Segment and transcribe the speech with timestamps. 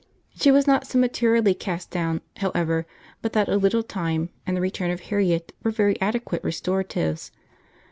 [0.35, 2.87] She was not so materially cast down, however,
[3.21, 7.29] but that a little time and the return of Harriet were very adequate restoratives.